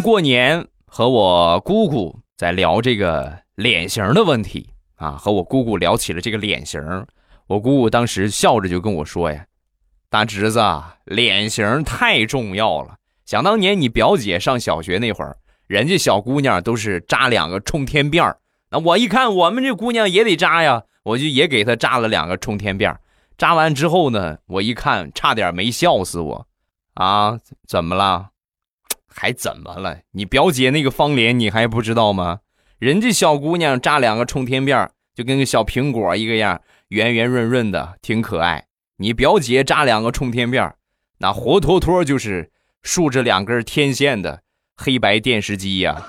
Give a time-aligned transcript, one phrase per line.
[0.00, 6.80] 过年和我姑姑在聊这个脸型的问题啊，和我姑姑聊起了这个脸型，
[7.46, 9.46] 我姑姑当时笑着就跟我说呀
[10.08, 10.60] ：“大侄子，
[11.04, 12.96] 脸型太重要了。
[13.26, 15.36] 想当年你表姐上小学那会儿，
[15.66, 18.38] 人家小姑娘都是扎两个冲天辫儿，
[18.70, 23.00] 那我一看我们这姑娘也得扎呀，我就也给她扎了两个冲天辫儿。
[23.36, 26.46] 扎完之后呢，我一看差点没笑死我，
[26.94, 27.38] 啊，
[27.68, 28.28] 怎么了？”
[29.14, 29.98] 还怎么了？
[30.12, 32.40] 你表姐那个方脸你还不知道吗？
[32.78, 38.66] 人家小姑娘扎两个冲天辫就跟个小苹果一个样，圆圆润润的，挺可爱。
[38.96, 40.72] 你表姐扎两个冲天辫
[41.18, 42.50] 那活脱脱就是
[42.82, 44.42] 竖着两根天线的
[44.76, 46.02] 黑白电视机呀！